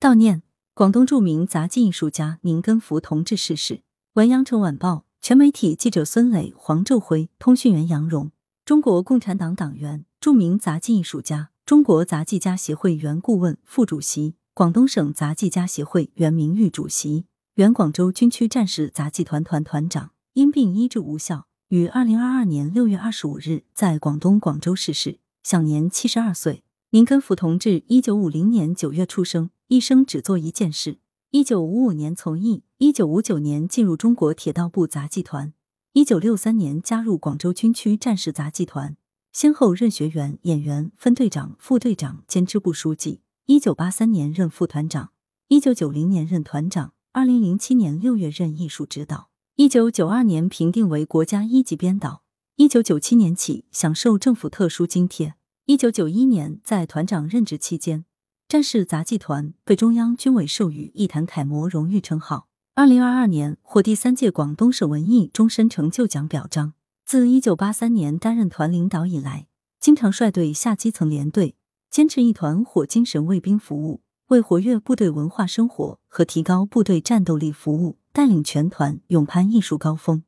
[0.00, 0.44] 悼念
[0.74, 3.82] 广东著名杂技艺术家宁根福同志逝世。
[4.12, 8.30] 文阳城晚报全媒体记者孙磊、黄昼辉，通讯员杨荣。
[8.64, 17.24] 中国共产党党员，著名杂技艺术家，中国杂技家协会原顾问、副主席，广东省杂技家协会原名誉主席，
[17.54, 20.12] 原广州军区战士杂技团团团长。
[20.34, 26.62] 因病医治无效，于二零二二年六月二十五日在广东广州逝世，享年七十二岁。
[26.90, 30.98] 宁根福同志，一九五零年九月出生，一生只做一件事。
[31.30, 35.52] 一九五五年从艺，一九五九年进入中国铁道部杂技团，
[35.92, 38.96] 一九六三年加入广州军区战士杂技团，
[39.30, 43.20] 先后任学员、演员、分队长、副队长兼支部书记。
[43.44, 45.10] 一九八三年任副团长，
[45.48, 52.22] 一九九零年任团长，二零零七年六月任艺术指导，一九九二年评定为国家一级编导，
[52.56, 55.34] 一九九七年起享受政府特殊津贴。
[55.66, 58.06] 一九九一年在团长任职期间。
[58.48, 62.48] 战士杂技团被中央军委授予一坛楷模荣誉称号。
[62.74, 66.72] 二零二二年获第三届广东省文艺终身成就奖表彰。
[67.04, 71.56] 自一九八三年担任团领导以来，经常率队下基层连队，
[71.90, 80.22] 坚持一团火精神为兵服务，为活跃部队文化生活和提高部队战斗力服务，带领全团勇攀艺术高峰，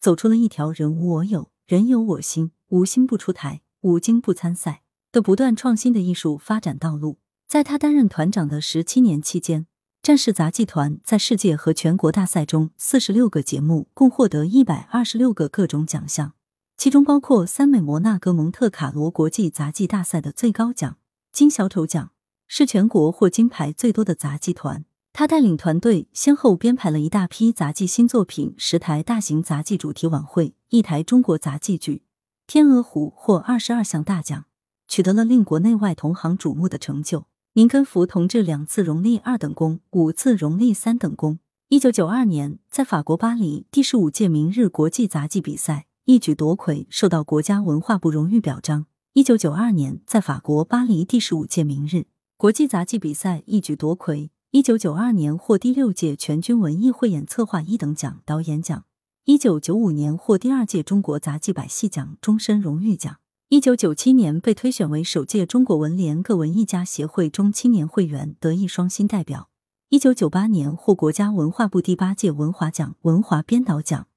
[0.00, 4.80] 走出了一条人无我有，人有我心，无心不出台，无精不参赛
[5.12, 7.18] 的不断创新的艺术发展道路。
[7.56, 9.66] 在他担任团长的十七年期间，
[10.02, 16.34] 战士杂技团在世界和全国大赛中四十六个节目共获得一百二十六个各种奖项，
[16.76, 20.98] 其中包括三美摩纳哥蒙特卡罗国际杂技大赛的最高奖
[21.32, 22.10] 金小丑奖，
[22.46, 24.84] 是全国获金牌最多的杂技团。
[25.14, 31.94] 他带领团队先后编排了一大批杂技新作品，十台大型杂技主题晚会，一台中国杂技剧
[32.46, 34.44] 《天鹅湖》获二十二项大奖，
[34.86, 37.24] 取得了令国内外同行瞩目的成就。
[37.56, 41.38] 宁根福同志两次荣立二等功，五次荣立三等功。
[41.70, 48.84] 一九九二年，在法国巴黎第十五届明日国际杂技比赛一举夺魁，受到国家文化部荣誉表彰。
[49.14, 52.04] 一九九二年，在法国巴黎第十五届明日
[52.36, 54.30] 国际杂技比赛一举夺魁。
[54.50, 58.84] 一九九二年，获第六届全军文艺汇演策划一等奖导演奖。
[59.24, 63.16] 一九九五年，获第二届中国杂技百戏奖终身荣誉奖。
[63.48, 69.50] 一九九七年被推选为首届中国文联各文艺家协会中青年会员德艺双馨代表。
[69.88, 74.08] 一九九八年获国家文化部第八届文华奖文华编导奖。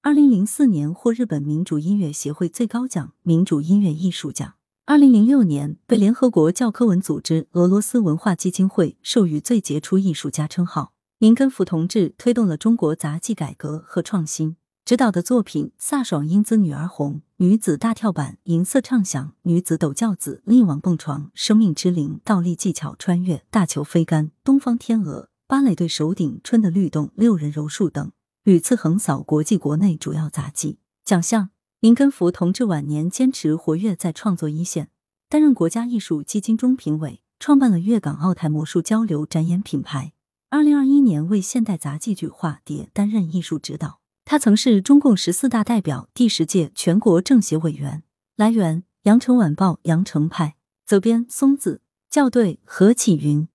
[0.00, 4.54] 二零零四年获日本民主音乐协会最高奖民主音乐艺术奖。
[4.86, 10.94] 二零零六年被联合国教科文组织俄罗斯文化基金会授予最杰出艺术家称号。
[11.18, 14.56] 林根福同志推动了中国杂技改革和创新。
[14.88, 28.10] 指导的作品《飒爽英姿女儿红》《女子大跳板》《银色畅想》《女子抖轿子》《力王蹦床》《生命之灵》《倒立技巧穿越》《大球飞杆》《东方天鹅》《芭蕾队首顶》《春的律动》《六人柔术》等，
[28.44, 31.50] 屡次横扫国际国内主要杂技奖项。
[31.80, 34.88] 林根福同志晚年坚持活跃在创作一线，
[35.28, 40.14] 担任国家艺术基金中评委，创办了粤港澳台魔术交流展演品牌。
[40.48, 44.00] 二零二一年为现代杂技剧《化蝶》担任艺术指导。
[44.30, 48.02] 他曾是中共十四大代表、第十届全国政协委员。
[48.36, 51.80] 来源：羊城晚报羊城派，责编：松子，
[52.10, 53.48] 校对：何启云。